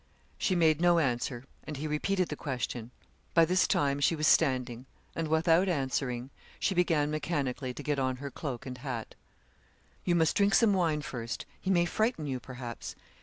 [0.39, 2.89] She made no answer, and he repeated the question.
[3.35, 8.15] By this time she was standing; and without answering, she began mechanically to get on
[8.15, 9.13] her cloak and hat.
[10.03, 12.95] 'You must drink some wine first; he may frighten you, perhaps.